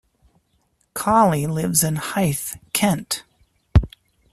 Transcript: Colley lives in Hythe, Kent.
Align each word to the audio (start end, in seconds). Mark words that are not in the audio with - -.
Colley 0.95 1.45
lives 1.45 1.83
in 1.83 1.97
Hythe, 1.97 2.55
Kent. 2.73 3.21